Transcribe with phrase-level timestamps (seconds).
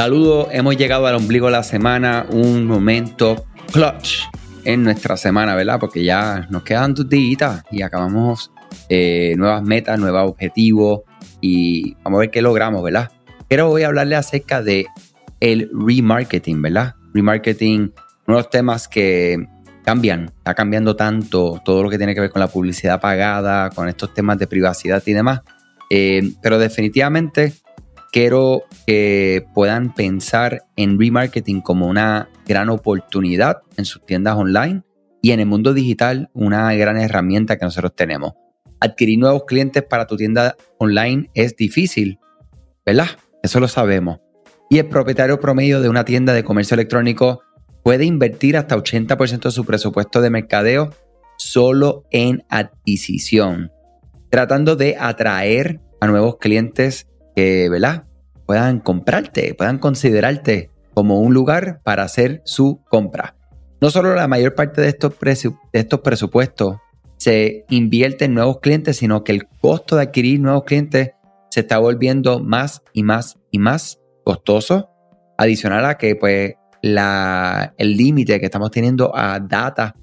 [0.00, 4.20] Saludos, hemos llegado al ombligo de la semana, un momento clutch
[4.64, 5.78] en nuestra semana, ¿verdad?
[5.78, 8.50] Porque ya nos quedan dos días y acabamos
[8.88, 11.02] eh, nuevas metas, nuevos objetivos
[11.42, 13.10] y vamos a ver qué logramos, ¿verdad?
[13.46, 14.86] Pero voy a hablarle acerca de
[15.38, 16.94] el remarketing, ¿verdad?
[17.12, 17.92] Remarketing,
[18.26, 19.48] unos temas que
[19.84, 23.86] cambian, está cambiando tanto todo lo que tiene que ver con la publicidad pagada, con
[23.86, 25.42] estos temas de privacidad y demás.
[25.90, 27.52] Eh, pero definitivamente
[28.10, 34.82] quiero que puedan pensar en remarketing como una gran oportunidad en sus tiendas online
[35.22, 38.32] y en el mundo digital una gran herramienta que nosotros tenemos.
[38.80, 42.18] Adquirir nuevos clientes para tu tienda online es difícil,
[42.84, 43.08] ¿verdad?
[43.42, 44.18] Eso lo sabemos.
[44.70, 47.42] Y el propietario promedio de una tienda de comercio electrónico
[47.82, 50.90] puede invertir hasta 80% de su presupuesto de mercadeo
[51.36, 53.72] solo en adquisición,
[54.30, 58.04] tratando de atraer a nuevos clientes que, ¿verdad?
[58.46, 63.36] Puedan comprarte, puedan considerarte como un lugar para hacer su compra.
[63.80, 66.76] No solo la mayor parte de estos, de estos presupuestos
[67.16, 71.10] se invierte en nuevos clientes, sino que el costo de adquirir nuevos clientes
[71.50, 74.90] se está volviendo más y más y más costoso.
[75.36, 79.96] Adicional a que pues la, el límite que estamos teniendo a data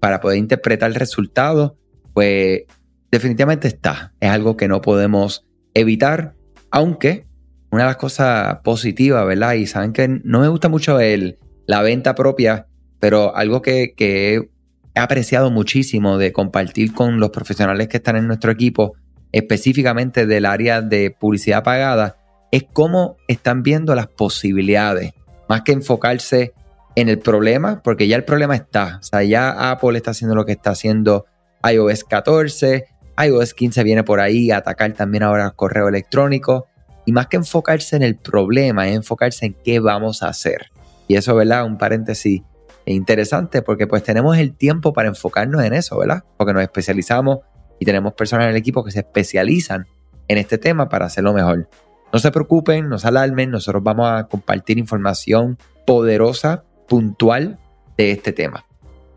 [0.00, 1.76] para poder interpretar el resultado,
[2.14, 2.62] pues
[3.10, 4.14] definitivamente está.
[4.20, 6.34] Es algo que no podemos evitar,
[6.72, 7.26] aunque
[7.70, 9.54] una de las cosas positivas, ¿verdad?
[9.54, 12.66] Y saben que no me gusta mucho el, la venta propia,
[12.98, 14.50] pero algo que, que
[14.94, 18.94] he apreciado muchísimo de compartir con los profesionales que están en nuestro equipo,
[19.32, 22.16] específicamente del área de publicidad pagada,
[22.50, 25.14] es cómo están viendo las posibilidades,
[25.48, 26.52] más que enfocarse
[26.94, 28.98] en el problema, porque ya el problema está.
[29.00, 31.24] O sea, ya Apple está haciendo lo que está haciendo
[31.64, 32.86] iOS 14,
[33.18, 36.66] iOS 15 viene por ahí a atacar también ahora el correo electrónico.
[37.04, 40.70] Y más que enfocarse en el problema, es enfocarse en qué vamos a hacer.
[41.08, 41.64] Y eso, ¿verdad?
[41.64, 42.42] Un paréntesis
[42.84, 46.24] interesante porque pues tenemos el tiempo para enfocarnos en eso, ¿verdad?
[46.36, 47.38] Porque nos especializamos
[47.78, 49.86] y tenemos personas en el equipo que se especializan
[50.28, 51.68] en este tema para hacerlo mejor.
[52.12, 57.58] No se preocupen, no se alarmen, nosotros vamos a compartir información poderosa, puntual
[57.96, 58.64] de este tema.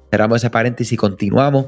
[0.09, 1.67] Cerramos ese paréntesis y continuamos.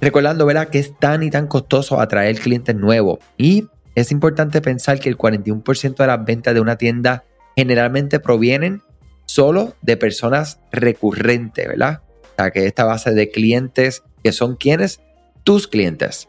[0.00, 0.68] Recordando, ¿verdad?
[0.68, 3.18] Que es tan y tan costoso atraer clientes nuevos.
[3.36, 7.24] Y es importante pensar que el 41% de las ventas de una tienda
[7.56, 8.82] generalmente provienen
[9.26, 12.02] solo de personas recurrentes, ¿verdad?
[12.22, 15.00] O sea, que esta base de clientes que son quienes?
[15.44, 16.28] Tus clientes.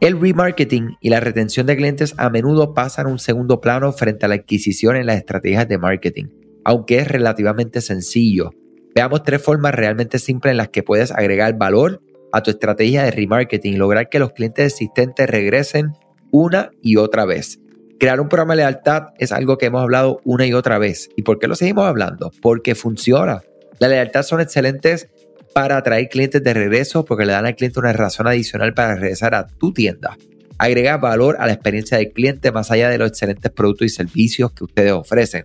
[0.00, 4.24] El remarketing y la retención de clientes a menudo pasan a un segundo plano frente
[4.24, 6.26] a la adquisición en las estrategias de marketing,
[6.64, 8.50] aunque es relativamente sencillo.
[8.94, 12.00] Veamos tres formas realmente simples en las que puedes agregar valor
[12.32, 15.92] a tu estrategia de remarketing y lograr que los clientes existentes regresen
[16.30, 17.60] una y otra vez.
[17.98, 21.10] Crear un programa de lealtad es algo que hemos hablado una y otra vez.
[21.16, 22.30] ¿Y por qué lo seguimos hablando?
[22.40, 23.42] Porque funciona.
[23.78, 25.08] La lealtad son excelentes
[25.54, 29.34] para atraer clientes de regreso porque le dan al cliente una razón adicional para regresar
[29.34, 30.16] a tu tienda.
[30.58, 34.52] Agrega valor a la experiencia del cliente más allá de los excelentes productos y servicios
[34.52, 35.44] que ustedes ofrecen.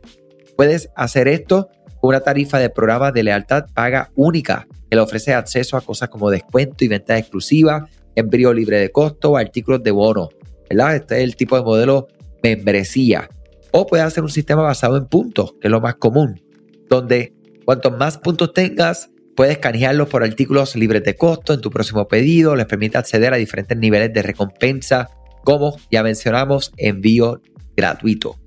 [0.55, 1.69] Puedes hacer esto
[1.99, 6.29] con una tarifa de programa de lealtad paga única le ofrece acceso a cosas como
[6.29, 10.29] descuento y ventas exclusivas, envío libre de costo artículos de bono.
[10.69, 10.95] ¿verdad?
[10.95, 12.07] Este es el tipo de modelo
[12.41, 13.29] membresía.
[13.71, 16.41] O puedes hacer un sistema basado en puntos, que es lo más común,
[16.89, 17.33] donde
[17.65, 22.55] cuantos más puntos tengas, Puedes canjearlos por artículos libres de costo en tu próximo pedido,
[22.55, 25.09] les permite acceder a diferentes niveles de recompensa,
[25.43, 27.41] como ya mencionamos, envío
[27.75, 28.37] gratuito.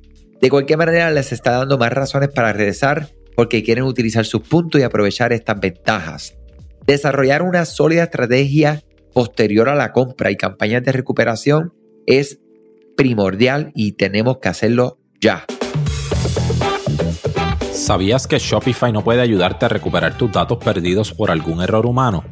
[0.41, 4.81] De cualquier manera, les está dando más razones para regresar porque quieren utilizar sus puntos
[4.81, 6.38] y aprovechar estas ventajas.
[6.89, 8.83] Desarrollar una sólida estrategia
[9.13, 11.75] posterior a la compra y campañas de recuperación
[12.07, 12.41] es
[12.97, 15.45] primordial y tenemos que hacerlo ya.
[17.75, 22.25] ¿Sabías que Shopify no puede ayudarte a recuperar tus datos perdidos por algún error humano?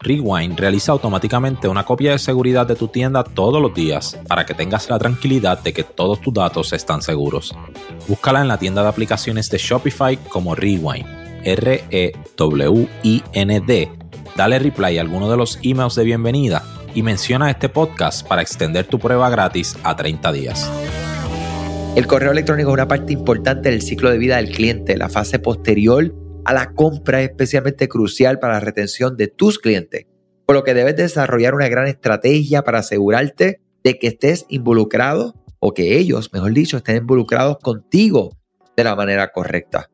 [0.00, 4.54] Rewind realiza automáticamente una copia de seguridad de tu tienda todos los días para que
[4.54, 7.54] tengas la tranquilidad de que todos tus datos están seguros.
[8.08, 13.02] Búscala en la tienda de aplicaciones de Shopify como Rewind, R-E-W-I-N-D.
[14.36, 16.62] Dale reply a alguno de los emails de bienvenida
[16.94, 20.70] y menciona este podcast para extender tu prueba gratis a 30 días.
[21.94, 24.96] El correo electrónico es una parte importante del ciclo de vida del cliente.
[24.96, 30.06] La fase posterior a la compra es especialmente crucial para la retención de tus clientes,
[30.46, 35.74] por lo que debes desarrollar una gran estrategia para asegurarte de que estés involucrado o
[35.74, 38.38] que ellos, mejor dicho, estén involucrados contigo
[38.76, 39.90] de la manera correcta.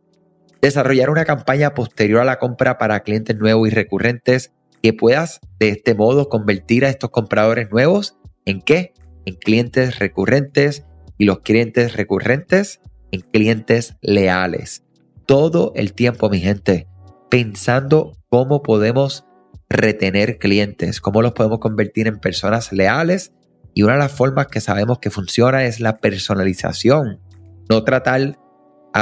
[0.60, 4.52] Desarrollar una campaña posterior a la compra para clientes nuevos y recurrentes
[4.82, 8.94] que puedas de este modo convertir a estos compradores nuevos en qué?
[9.26, 10.84] En clientes recurrentes
[11.16, 12.80] y los clientes recurrentes
[13.12, 14.84] en clientes leales.
[15.26, 16.86] Todo el tiempo, mi gente,
[17.30, 19.24] pensando cómo podemos
[19.68, 23.32] retener clientes, cómo los podemos convertir en personas leales.
[23.74, 27.20] Y una de las formas que sabemos que funciona es la personalización.
[27.68, 28.38] No tratar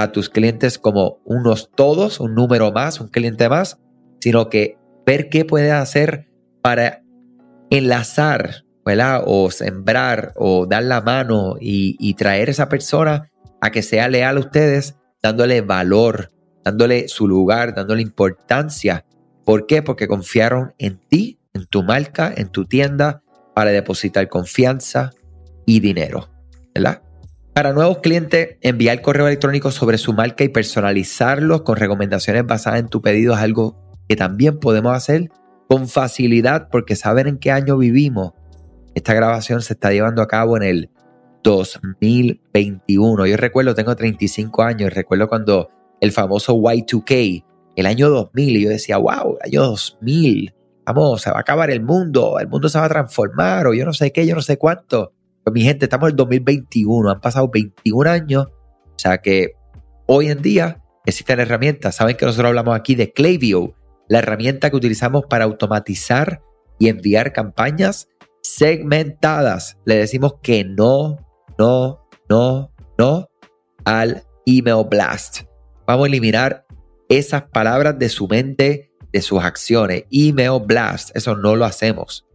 [0.02, 3.78] a tus clientes como unos todos, un número más, un cliente más,
[4.20, 4.76] sino que
[5.06, 6.28] ver qué puedes hacer
[6.60, 7.02] para
[7.70, 9.22] enlazar, ¿verdad?
[9.24, 13.30] O sembrar o dar la mano y, y traer a esa persona
[13.62, 16.30] a que sea leal a ustedes, dándole valor,
[16.62, 19.06] dándole su lugar, dándole importancia.
[19.46, 19.80] ¿Por qué?
[19.80, 23.22] Porque confiaron en ti, en tu marca, en tu tienda,
[23.54, 25.12] para depositar confianza
[25.64, 26.28] y dinero.
[26.74, 27.00] ¿Verdad?
[27.56, 32.88] Para nuevos clientes, enviar correo electrónico sobre su marca y personalizarlos con recomendaciones basadas en
[32.88, 33.78] tu pedido es algo
[34.10, 35.30] que también podemos hacer
[35.66, 38.34] con facilidad porque saben en qué año vivimos.
[38.94, 40.90] Esta grabación se está llevando a cabo en el
[41.44, 43.24] 2021.
[43.24, 45.70] Yo recuerdo, tengo 35 años, recuerdo cuando
[46.02, 47.42] el famoso Y2K,
[47.74, 50.54] el año 2000, y yo decía, wow, año 2000,
[50.84, 53.86] vamos, se va a acabar el mundo, el mundo se va a transformar, o yo
[53.86, 55.14] no sé qué, yo no sé cuánto.
[55.52, 59.52] Mi gente, estamos en el 2021, han pasado 21 años, o sea que
[60.06, 61.94] hoy en día existen herramientas.
[61.94, 63.74] Saben que nosotros hablamos aquí de Klaviyo,
[64.08, 66.42] la herramienta que utilizamos para automatizar
[66.80, 68.08] y enviar campañas
[68.42, 69.78] segmentadas.
[69.84, 71.18] Le decimos que no,
[71.58, 73.28] no, no, no
[73.84, 75.42] al email blast.
[75.86, 76.66] Vamos a eliminar
[77.08, 80.06] esas palabras de su mente, de sus acciones.
[80.10, 82.26] Email blast, eso no lo hacemos.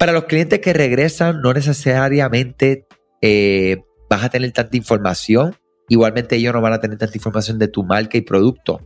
[0.00, 2.86] Para los clientes que regresan, no necesariamente
[3.20, 5.54] eh, vas a tener tanta información.
[5.90, 8.80] Igualmente ellos no van a tener tanta información de tu marca y producto.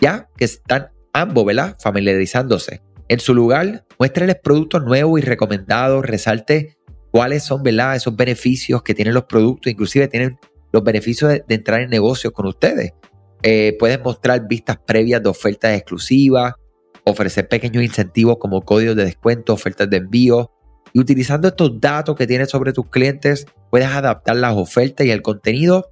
[0.00, 1.44] Ya que están ambos.
[1.78, 2.80] Familiarizándose.
[3.08, 6.78] En su lugar, muéstreles productos nuevos y recomendados, resalte
[7.10, 7.94] cuáles son, ¿verdad?
[7.94, 10.38] Esos beneficios que tienen los productos, inclusive tienen
[10.72, 12.94] los beneficios de, entrar en negocios con ustedes.
[13.42, 16.54] Eh, puedes mostrar vistas previas de ofertas exclusivas,
[17.06, 20.50] ofrecer pequeños incentivos como códigos de descuento, ofertas de envío.
[20.92, 25.22] Y utilizando estos datos que tienes sobre tus clientes, puedes adaptar las ofertas y el
[25.22, 25.90] contenido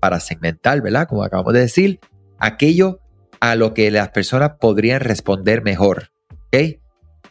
[0.00, 1.06] para segmentar, ¿verdad?
[1.08, 2.00] Como acabamos de decir,
[2.38, 3.00] aquello
[3.40, 6.10] a lo que las personas podrían responder mejor.
[6.46, 6.80] ¿Ok?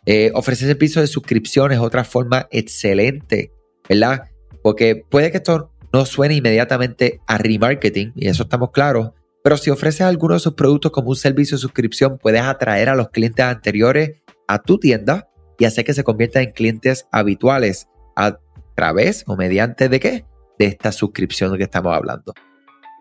[0.06, 3.52] Eh, ofrecer servicios de suscripción es otra forma excelente,
[3.88, 4.30] ¿verdad?
[4.62, 9.12] Porque puede que esto no suene inmediatamente a remarketing, y eso estamos claros,
[9.44, 12.96] pero si ofreces alguno de sus productos como un servicio de suscripción, puedes atraer a
[12.96, 18.40] los clientes anteriores a tu tienda y hacer que se conviertan en clientes habituales a
[18.76, 20.26] través o mediante de qué?
[20.58, 22.34] De esta suscripción que estamos hablando.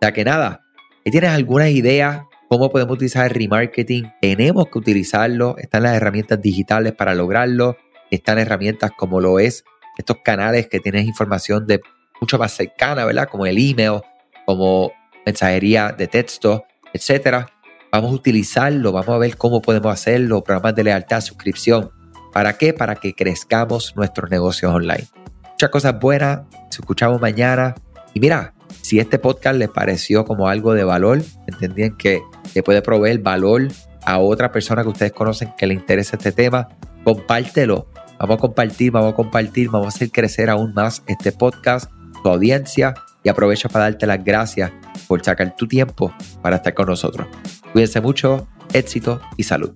[0.01, 0.61] Ya que nada,
[1.05, 5.57] si tienes alguna idea cómo podemos utilizar el remarketing, tenemos que utilizarlo.
[5.59, 7.77] Están las herramientas digitales para lograrlo.
[8.11, 9.65] Están herramientas como lo es
[9.99, 11.81] estos canales que tienes información de
[12.21, 13.29] mucho más cercana, ¿verdad?
[13.29, 14.01] Como el email,
[14.47, 14.93] como
[15.29, 16.65] mensajería de texto,
[16.95, 17.51] etcétera.
[17.93, 21.91] Vamos a utilizarlo, vamos a ver cómo podemos hacerlo, programas de lealtad, suscripción.
[22.33, 22.73] ¿Para qué?
[22.73, 25.07] Para que crezcamos nuestros negocios online.
[25.51, 26.41] Muchas cosas buenas,
[26.71, 27.75] se escuchamos mañana.
[28.15, 32.23] Y mira, si este podcast les pareció como algo de valor, entendían que
[32.55, 33.69] le puede proveer valor
[34.07, 36.69] a otra persona que ustedes conocen que le interesa este tema,
[37.05, 37.87] compártelo.
[38.19, 41.91] Vamos a compartir, vamos a compartir, vamos a hacer crecer aún más este podcast,
[42.23, 44.73] tu audiencia y aprovecho para darte las gracias
[45.07, 47.27] por sacar tu tiempo para estar con nosotros.
[47.73, 49.73] Cuídense mucho, éxito y salud.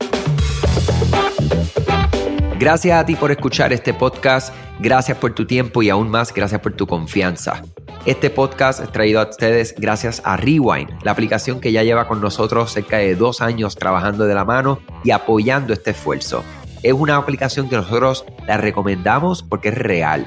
[2.58, 6.60] Gracias a ti por escuchar este podcast, gracias por tu tiempo y aún más gracias
[6.60, 7.62] por tu confianza.
[8.06, 12.20] Este podcast es traído a ustedes gracias a Rewind, la aplicación que ya lleva con
[12.20, 16.44] nosotros cerca de dos años trabajando de la mano y apoyando este esfuerzo.
[16.84, 20.26] Es una aplicación que nosotros la recomendamos porque es real